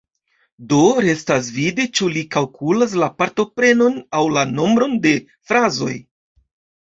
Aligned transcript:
Do 0.69 0.77
restas 1.05 1.49
vidi, 1.57 1.83
ĉu 1.99 2.07
li 2.13 2.23
kalkulas 2.35 2.95
la 3.03 3.09
partoprenon 3.21 3.99
aŭ 4.21 4.23
la 4.37 4.45
nombron 4.55 4.95
de 5.07 5.11
frazoj. 5.51 5.93